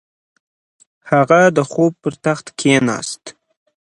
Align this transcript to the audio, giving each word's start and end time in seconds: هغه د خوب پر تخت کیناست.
هغه 1.11 1.41
د 1.57 1.59
خوب 1.69 1.91
پر 2.01 2.13
تخت 2.25 2.45
کیناست. 2.59 3.23